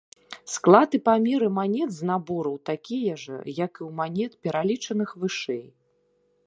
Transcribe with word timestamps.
Склад 0.53 0.95
і 0.97 0.99
памеры 1.09 1.49
манет 1.57 1.89
з 1.97 2.01
набораў 2.11 2.55
такія 2.71 3.13
жа, 3.25 3.37
як 3.65 3.71
і 3.77 3.83
ў 3.89 3.93
манет, 4.01 4.31
пералічаных 4.47 5.09
вышэй. 5.25 5.65